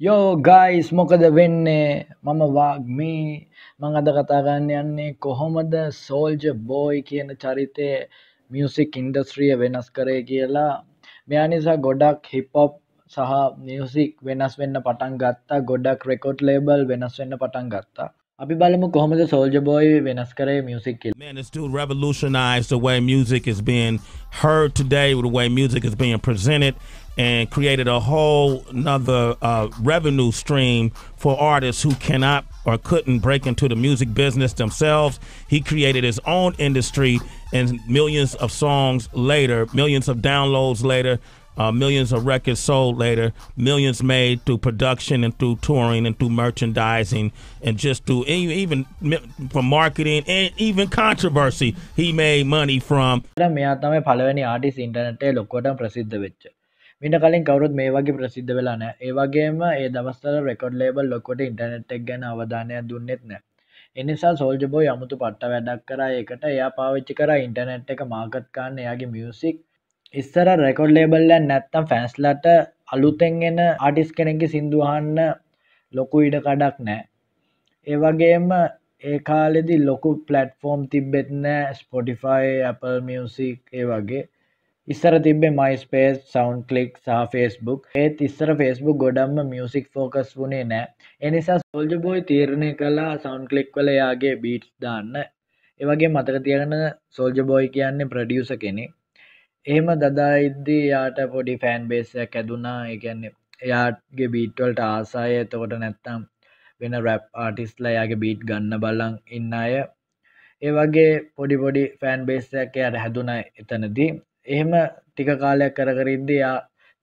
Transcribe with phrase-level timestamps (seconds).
[0.00, 2.06] යෝ ගයිස් මොකද වෙන්නේ?
[2.24, 3.26] මම වාග්මී
[3.80, 7.88] මං අද කතාගන්න යන්නේ කොහොමද සෝල්ජ බෝයි කියන චරිතය
[8.50, 10.72] මියසික් ඉන්ඩස්ට්‍රිය වෙනස් කරේ කියලා.
[11.28, 12.72] මෙයා නිසා ගොඩක් හිපොප්
[13.12, 13.30] සහ
[13.66, 15.64] මියසික් වෙනස් වෙන්න පටන් ගත්තා.
[15.70, 18.10] ගොඩක් රෙකොඩ් ලේබල් වෙනස් වෙන්න පටන් ගත්තා.
[18.39, 23.47] අපි බලමු කොහොමද සෝල්ජ බෝයි වෙනස් කරේ music Man, this dude revolutionized the way music
[23.47, 23.99] is being
[24.41, 26.75] heard today, the way music is being presented,
[27.17, 33.45] and created a whole another uh, revenue stream for artists who cannot or couldn't break
[33.45, 35.19] into the music business themselves.
[35.49, 37.19] He created his own industry,
[37.51, 41.19] and millions of songs later, millions of downloads later,
[41.56, 46.30] uh, millions of records sold later, millions made through production and through touring and through
[46.30, 48.86] merchandising and just through e-, even
[49.50, 51.76] from marketing and even controversy.
[51.96, 53.24] He made money from.
[53.54, 56.46] මෙයා තමයි පළවෙනි artist ඉන්ටර්නෙට්ේ ලොක්කොට ප්‍රසිද්ධ වෙච්ච
[57.02, 61.94] මිට කලින් කවරුත් මේ වගේ ප්‍රසිද්ධ වෙලා නෑ ඒවගේම ඒ දවස්තර රෙකොඩ් ලේබල් ලොකොට ඉන්ටර්නෙට්
[61.96, 63.42] එක් ගැන අවධානය දුන්නෙත් නෑ
[63.96, 69.10] එනිසා සෝල්ජබෝ යමුතු පට්ට වැඩක් කර ඒකට එයා පාවිච්චි කර ඉන්ටර්නෙට් එක මාකට් කාන්න එයාගේ
[69.14, 69.58] මියසික්
[70.14, 72.46] ඉස්සර රෙකොඩ් ලේබල්ලන් නැත්තම් ෆැන්ස්ලට
[72.92, 75.18] අලුතෙන්ගෙන ආටිස් කෙනෙකි සිින්දුහන්න
[75.94, 77.02] ලොකු ඉඩ කඩක් නෑ
[77.86, 78.52] ඒවගේම
[79.04, 84.22] ඒ කාලෙදි ලොකු පලටෆෝර්ම් තිබෙත්නෑ ස්පොටිෆයි Apple මියසික් ඒ වගේ.
[84.88, 90.88] ඉස්සර තිබේ මයිස්පේස් සවන්් කලික් සහ ෆෙස්බුක් ඒත් ඉස්සර ෆෙස්බුක් ගොඩම්ම මියසික් ෆෝකස් වුණේ නෑ.
[91.22, 95.14] එනිසා සෝල්ජ බෝයි තීරණය කලා සවන්් කලික් වල යාගේ බීට්ස් දාන්න.
[95.80, 98.92] ඒවගේ මතක තියගන්න සෝල්ජ බෝයි කියන්නේ ප්‍රඩියස කෙනෙක්.
[99.66, 102.78] එහෙම දදා ඉද්දී යාට පොඩි ෆෑන් බේසයක් ඇදුනා.
[102.94, 105.32] එකන්නේ එයාගේ බීට්වල්ට ආසාය.
[105.42, 106.22] එතකොට නැත්තම්
[106.80, 109.72] වෙන රැප් ආටිස්ලා යාගේ බීට් ගන්න බලං ඉන්න අය.
[110.62, 114.10] ඒ වගේ පොඩි පොඩි ෆෑන් බේසයක් යට හැදුන එතනදී.
[114.46, 114.72] එහෙම
[115.08, 116.56] ටික කාලයක් කරකරිද්දී යා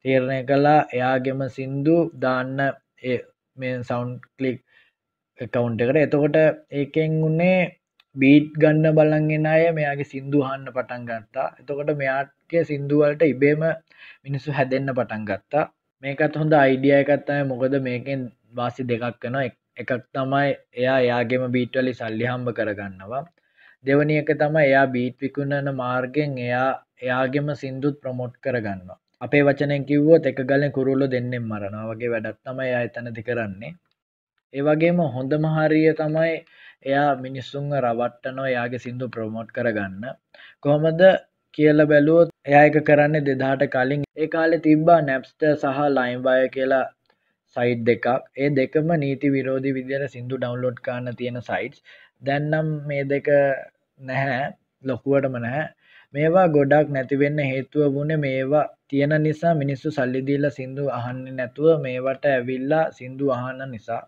[0.06, 2.58] තීරණය කලා එයාගෙම සින්දු දාන්න
[3.58, 4.58] මේ සවන්් කලික්
[5.54, 6.00] කවුන්ට එකට.
[6.00, 6.38] එතකොට
[6.72, 7.60] ඒකෙන් උන්නේ
[8.16, 11.48] බීට් ගන්න බලන්ගෙන අය මෙයාගේ සින්දු හන්න පටන් ගත්තා.
[11.60, 11.92] එතකොට
[12.52, 13.64] මෙයාගේ සින්දුවලට ඉබේම
[14.26, 15.66] මිනිස්සු හැදෙන්න්න පටන් ගත්තා.
[16.04, 18.22] මේකත් හොඳ අයිඩිය එකත්තය මොකද මේකෙන්
[18.58, 19.38] වාසි දෙකක් කන
[19.82, 23.24] එකක් තමයි එයා එයාගේම බීට්වලි සල්ලි හම්බ කරගන්නවා.
[23.86, 26.70] දෙවනි එක තම එයා බීට් විකුණන මාර්ගෙන් එයා
[27.02, 29.00] එයාගෙම සින්දුත් ප්‍රමෝට් කරගන්නවා.
[29.22, 33.74] අපේ වචනය කිව්වෝ එක ගල කුරුල්ල දෙන්නෙම් මරනවා වගේ වැඩත් තමයි එයා එතනති කරන්නේ.
[34.54, 36.36] ඒවගේම හොඳම හරිය තමයි
[36.84, 40.04] එයා මිනිස්සුන්ව රවට්ටනෝ යාගේ සිින්දු ප්‍රමෝට් කරගන්න.
[40.60, 41.02] කොහොමද
[41.58, 44.04] කියල බැලුවොත් එයා එක කරන්න දෙදාට කලින්.
[44.18, 46.86] ඒ කාලෙ තිබ්බා නැප්ස්ට සහ ලයිම්බය කියලා
[47.56, 48.08] සයිට් දෙකක්.
[48.38, 51.84] ඒ දෙකම නීති විරෝධි විදිර සිින්දු ඩවන්ලෝඩ් කාන්න තියෙන සයිට්ස්
[52.22, 53.30] දැන්නම් මේ දෙක
[54.00, 54.46] නැහැ
[54.84, 55.66] ලොකුවටම නැහැ.
[56.14, 62.86] මේවා ගොඩක් නැතිවෙන්න හේතුව වුණ මේවා තියෙන නිසා මිනිස්සු සල්ලිදිල්ල සිින්දු අහන්න නැතුව මේවට ඇවිල්ලා
[62.98, 64.02] සිින්දු අහන්න නිසා.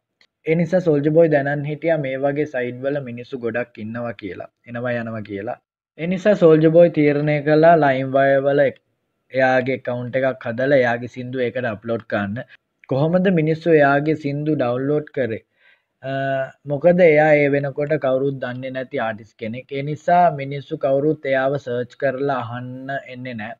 [0.46, 5.60] එනිසා සෝල්ජබෝයි දැනන් හිටිය මේ වගේ සයිඩ්වල මිනිස්සු ගොඩක් ඉන්නවා කියලා එනවා යනවා කියලා.
[6.00, 12.40] එනිසා සෝල්ජබෝයි තීරණය කලා ලයිම්වයවල එයාගේ කවුන්ට එකක් හදල එයාගේ සිින්දු එකට අප්ලෝඩ් කන්න
[12.90, 15.42] කොහොමද මිනිස්සු එයාගේ සිින්දු ඩවල්ලෝඩ් කරේ?
[16.66, 19.68] මොකද එයා ඒ වෙනකොට කවරුත් දන්නේ නැති ආටිස් කෙනෙක්.
[19.74, 23.54] එනිසා මිනිස්සු කවුරුත් එයාව සර්ච් කරලා අහන්න එන්නේ නෑ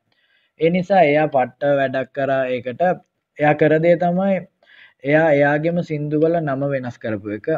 [0.60, 2.82] එනිසා එයා පට්ට වැඩක් කරා ඒකට.
[3.38, 4.36] එයා කරදේ තමයි
[5.04, 7.48] එයා එයාගෙම සින්දුවල නම වෙනස් කරපු එක.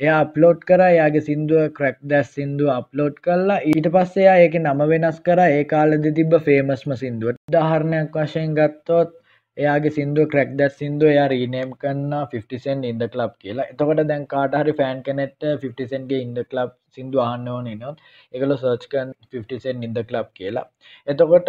[0.00, 5.20] එයා අප්ලෝඩ් කර යාගේ සිින්දුව ක්‍රක් දැස් සිින්දුව අප්ලෝඩ් කරලා ඊට පස්සෙයා ඒක නම වෙනස්
[5.26, 5.40] කර.
[5.50, 9.14] ඒ කාලෙද තිබ ෆේමස්ම සිින්දුව දහරණයක් වශයෙන් ගත්තොත්
[9.56, 13.66] එයාගේ සිින්දුව ක්‍රක් දැස් සිින්දුව එයා රීනේම් කන්න 50සෙන් ඉන්ද ලබ් කියලා.
[13.72, 18.04] එතකොට දැන් කාටහරි ෆෑන් කෙනෙට 50සන්ගේ ඉන්ද ලබ් සිින්දු අහන්න ඕන නොත්
[18.34, 20.66] එකල සර්ච්කන් 50සෙන් ඉන්ද ලබ් කියලා.
[21.08, 21.48] එතකොට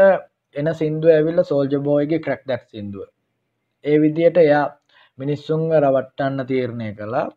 [0.55, 3.07] එන සිින්දුව ඇවිල්ල සෝල්ජ බෝයගේ ක්‍රක් දැක් සිින්දුව.
[3.85, 4.65] ඒ විදියට එයා
[5.19, 7.27] මිනිස්සුන්ව රවට්ටන්න තීරණය කළා.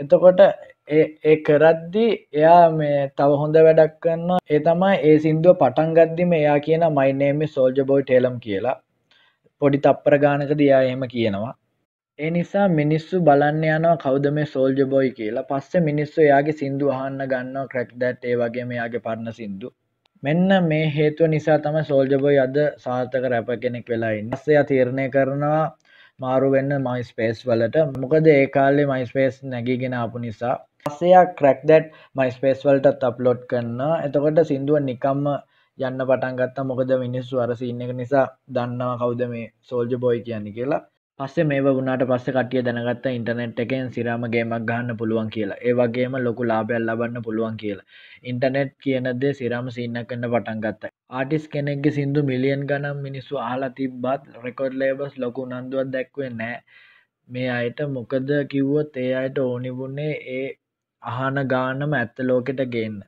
[0.00, 0.40] එතකොට
[0.90, 6.58] ඒ කරද්දි එයා මේ තව හොඳ වැඩක් කන්න ඒ තමයි ඒ සිින්දුව පටන් ගද්දිම එයා
[6.60, 8.76] කියන මයිනේම සෝල්ජ බෝයි ටේලම් කියලා.
[9.62, 11.54] පොඩි තප්පර ගානක දයා එහෙම කියනවා.
[12.18, 15.48] ඒ නිසා මිනිස්සු බලන්න යනවා කෞද මේ සෝල්ජ බොයි කියලා.
[15.50, 19.74] පස්සේ මිනිස්සු එයාගේ සිින්දු අහන්න ගන්න ක්‍රක් දැට් ඒ වගේ එයාගේ පරණ සිින්දු.
[20.22, 25.64] මෙන්න මේ හේතුව නිසා තම සෝල්ජබොයි අද සාර්ථක රැප කෙනෙක් වෙලායි නස්සය තීරණය කරනවා
[26.20, 27.76] මාරු වෙන්න මයිස්පේස් වලට.
[28.02, 30.54] මොකද ඒ කාලේ මයිස්පේස් නැගීගෙන ආපු නිසා
[30.86, 31.86] පස්සයක් ක්‍රක් දැට්
[32.16, 35.26] මයිස්පේස් වලටත් අප්ලෝඩ් කරන්න එතකොට සිින්දුව නිකම්ම
[35.78, 36.64] යන්න පටන් ගත්තා.
[36.64, 40.82] මොකද මිනිස්සු අරසින්න එක නිසා දන්නවා කවුද මේ සෝල්ජ බොයි කියන්නේ කියලා.
[41.20, 45.56] පස්සේ මේ වුණට පස්ස කටිය දැනගත්ත ඉන්ටනෙට් එකෙන් සිරාම ගේමක් ගහන්න පුළුවන් කියලා.
[45.60, 47.86] ඒ වගේම ලොකු ලාබැල් ලබන්න පුළුවන් කියලා.
[48.22, 50.90] ඉන්ටනෙට් කියනදේ සිරාම සින්න කන්න පටන් ගත්ත.
[51.10, 56.58] ආටිස් කෙනෙක්ගේ සිින්දු මිලියන් ගනම් මිනිස්සු ආලා තිබ්බත් රෙකොඩ් ලේබස් ලොකු නන්දුවත් දැක්වේ නෑ
[57.28, 60.46] මේ අයට මොකද කිව්වොත් ඒ අයට ඕනිබුන්නේ ඒ
[61.02, 63.00] අහන ගානම ඇත්ත ලෝකෙට ගන්න.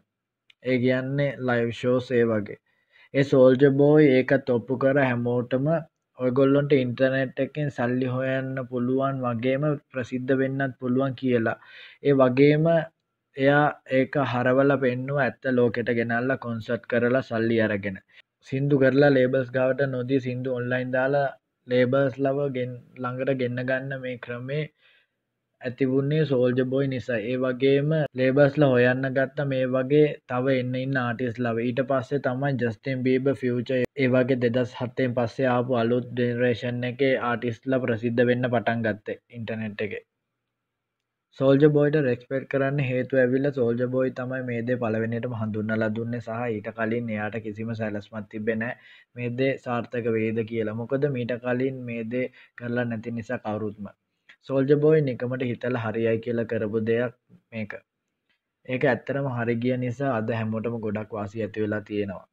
[0.64, 2.58] ඒ කියන්නේ ලයිව් ෂෝස් ඒ වගේ.
[3.14, 5.70] ඒ සෝල්ජ බෝයි ඒකත් ඔප්පු කර හැමෝටම
[6.18, 11.58] ඔයගොල්ලොන්ට ඉන්ටර්නෙට් එකෙන් සල්ලි හොයන්න පුළුවන් වගේම ප්‍රසිද්ධ වෙන්නත් පුළුවන් කියලා.
[12.02, 12.66] ඒ වගේම
[13.36, 13.66] එයා
[13.98, 17.98] ඒක හරවල පෙන්නුව ඇත්ත ලෝකෙට ගෙනල්ල කොන්සට් කරලා සල්ලි අරගෙන.
[18.46, 21.28] සිින්දු කරලා ලේබස් ගවට නොදී සිින්දු ඔන්ලයින් දාලා
[21.66, 24.64] ලේබර්ස් ලව ගෙන් ළඟට ගෙන්න්න ගන්න මේ ක්‍රමේ
[25.60, 27.88] ඇතිවුන්නේ සෝල්ජ බොයි නිසා ඒ වගේම
[28.18, 31.64] ලේබස්ල හොයන්න ගත්ත මේ වගේ තව එන්න ඉන්න ආටිස් ලව.
[31.64, 37.02] ඊට පස්සේ තමයි ජස්තෙන් බීබ ෆියච ඒ වගේ දෙදස් හත්තෙන් පස්සේ ආපු අලුත් ඩෙනරේෂන් එක
[37.24, 39.98] ආටිස්ල ප්‍රසිද්ධ වෙන්න පටන් ගත්තේ ඉන්ටනෙට් එක.
[41.38, 46.74] සෝල්ජ බෝයිට රෙක්ස්පෙට් කරන්න හේතු ඇවිල්ල සෝල්ජ බෝයි තමයි මේදේ පලවෙනිටම හඳුන්නල දුන්න සහ ඊට
[46.76, 48.68] කලින් එයාට කිසිම සැලස්මත් තිබෙන
[49.16, 50.80] මේදේ සාර්ථක වේද කියලා.
[50.80, 52.28] මොකද මීට කලින් මේදේ
[52.58, 53.96] කරලා නැති නිසා කවරුත්ම
[54.47, 57.15] සෝල්ජ බෝයි නිකමට හිතල හරියයි කියලා කරපු දෙයක්
[57.51, 57.73] මේක
[58.65, 62.27] ඒක ඇත්තරම හරිගිය නිසා අද හැමෝටම ගොඩක් වාසි ඇති වෙලා තියෙනවා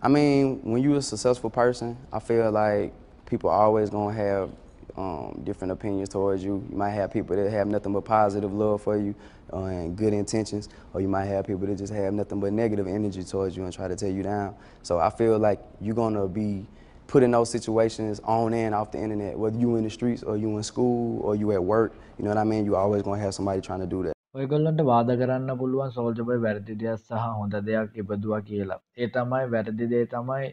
[0.00, 2.92] I mean, when you're a successful person, I feel like
[3.26, 4.50] people always gonna have
[4.96, 6.64] um, different opinions towards you.
[6.70, 9.14] You might have people that have nothing but positive love for you
[9.52, 12.86] uh, and good intentions, or you might have people that just have nothing but negative
[12.86, 14.54] energy towards you and try to tear you down.
[14.82, 16.66] So I feel like you're gonna be
[17.13, 20.35] put in those situations on and off the internet, whether you in the streets or
[20.37, 21.93] you in school or you at work.
[22.17, 22.65] You know what I mean?
[22.65, 24.13] You always gonna have somebody trying to do that.
[24.35, 29.89] ඔයගොල්ලන්ට වාද කරන්න පුළුවන් සෝල්ජබයි වැරදි දෙයක් සහ හොඳ දෙයක් ඉපදවා කියලා ඒ තමයි වැරදි
[29.91, 30.47] දේ තමයි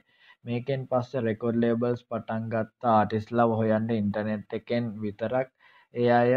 [0.44, 5.48] මේකෙන් පස්ස රෙකොඩ් ලේබල්ස් පටන් ගත්ත ආටිස්ලව හොයන්න ඉන්ටනෙට් එකෙන් විතරක්
[5.94, 6.36] ඒ අය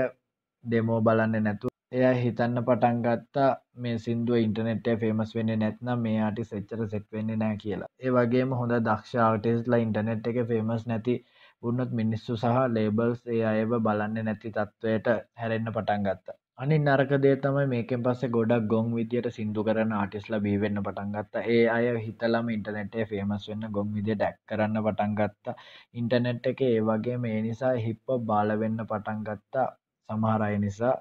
[0.63, 3.49] දෙමෝ බලන්න නැතු එය හිතන්න පටන් ගත්තා
[3.81, 7.89] මේ සිින්දුව ඉන්ටනෙට්ේ ෆේමස් වෙන්න නැත්නම් මේ ආටි සෙච්චර සෙට් වෙන්න නෑ කියලා.
[7.99, 11.15] ඒ වගේම හොඳ දක්ෂ ආටිස්ලා ඉන්ටනෙට් එක ෆේමස් නැති
[11.63, 16.37] උන්නත් මිනිස්සු සහ ලේබල්ස් ඒ අයව බලන්න නැති තත්ත්වයට හැරෙන්න්න පටන් ගත්තා.
[16.61, 21.85] අනි නරකදේ තමයි මේකෙන් පස්සේ ගොඩක් ගොන් විදියට සිින්දු කරන ආටිස්ල බීවෙන්න පටන්ගත්ත ඒ අය
[22.01, 25.55] හිතලම ඉන්ටනෙටේ ෆේමස් වෙන්න ගොන් විදිය ඩැක් කරන්න පටන්ගත්ත
[25.95, 29.71] ඉන්ටනෙට් එක ඒ වගේ මේ නිසා හිප්ප බාලවෙන්න පටන්ගත්තා
[30.09, 30.99] සමහරය නිසා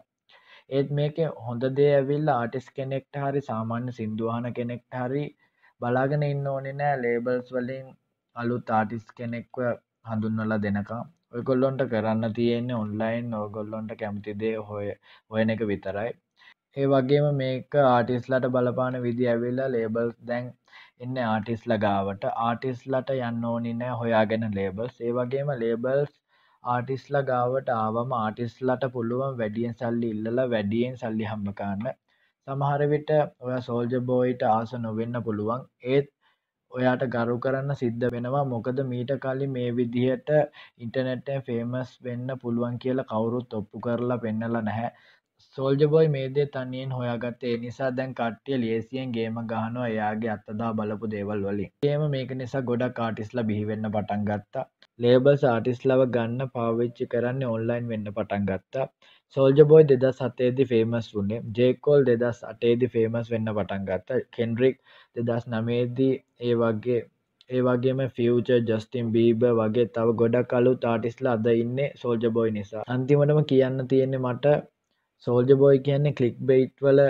[0.70, 1.16] ඒත් මේක
[1.46, 5.24] හොඳ දේ ඇවිල්ල ආටිස් කෙනෙක්ට හරි සාමාන්‍ය සිින්දුවාන කෙනෙක්ට හරි
[5.80, 7.00] බලාගෙන ඉන්න ඕනෙ නෑ.
[7.04, 7.88] ලේබල්ස් වලින්
[8.36, 9.62] අලු තාටිස් කෙනෙක්ව
[10.08, 11.04] හඳුන්වලා දෙනකම්.
[11.34, 14.88] ඔයගොල්ලොන්ට කරන්න තියෙන්නේ ඔන්ලයින් ඕගොල්ලොන්ට කැමතිදේ හොය
[15.30, 16.10] හොයන එක විතරයි.
[16.76, 20.46] ඒ වගේම මේක ආටිස්ලට බලපාන විදි ඇවිල්ලා ලේබල්ස් දැන්
[21.04, 26.12] එන්න ආටිස්ල ගාවට ආටිස්ලට යන්න ඕනි නෑ හොයාගෙන ලේබල්ස් ඒ වගේම ලේබල්ස්
[26.64, 31.86] ආටිස්ල ගාවට ආවම ආටිස්ලට පුළුවන් වැඩියෙන් සල්ලි ඉල්ලලා වැඩියෙන් සල්ලි හම්බකාන්න
[32.48, 33.10] සමහරවිට
[33.40, 35.60] ඔය සෝල්ජ බෝයිට ආස නොවෙන්න පුළුවන්.
[35.86, 36.08] ඒත්
[36.72, 38.44] ඔයාට ගරු කරන්න සිද්ධ වෙනවා.
[38.46, 40.30] මොකද මීට කලින් මේ විදිහට
[40.78, 44.90] ඉන්ටනෙට්ටෙන් ෆේමස් වෙන්න පුළුවන් කියලා කවුරුත් ඔප්පු කරලා පෙන්නල නැහැ.
[45.56, 51.46] සෝල්ජබොයි මේදේ තනියෙන් හොයාගත්ත ඒ නිසා දැන් කට්ටිය ලේසියෙන් ගේම ගහනවා එයාගේ අත්තදා බලපු දේවල්
[51.46, 51.72] වලින්.
[51.84, 54.64] ඒම මේක නිසා ගොඩක් කාටිස්ලා බිහිවෙන්න පටන් ගත්තා.
[54.98, 58.86] ලේබල්ස් ආටිස්ලව ගන්න පාවිච්චි කරන්න ඔන්ලයින් වෙන්න පටන් ගත්තා.
[59.36, 61.40] සෝල්ජබෝයි දෙදස් සතේදි ෆේමස් වුණේ.
[61.56, 64.20] ජේකෝල් දෙදස් අටේදි ෆේමස් වෙන්න පටන් ගත්ත.
[64.36, 64.76] කෙන්ඩරික්
[65.16, 66.12] දෙදස් නමේදී
[66.42, 67.00] ඒ වගේ
[67.50, 72.84] ඒ වගේම ෆියච ජස්ටිම් බීබ වගේ තව ගොඩක් කලු තාටිස්ලා අද ඉන්න සෝල්ජ බොයි නිසා.
[72.88, 74.52] අන්තිමටම කියන්න තියෙන්නේ මට
[75.26, 77.00] සෝල්ජ බොයි කියන්නේ කලික් බෙයිට් වල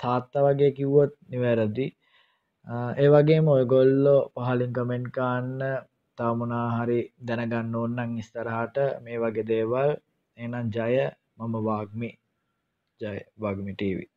[0.00, 1.86] තාත්තා වගේ කිව්වොත් නිවැරදි.
[3.00, 5.50] ඒ වගේම ඔයගොල්ලෝ පහලින් කමෙන්ට් කාන්න
[6.18, 9.90] තාමනා හරි දැනගන්න ඕන්නන් ඉස්තරහට මේ වගේ දේවල්.
[10.38, 10.94] එනම් ජය
[11.38, 12.10] මම වාග්මි.
[13.00, 14.11] ජය වගමි ටීවී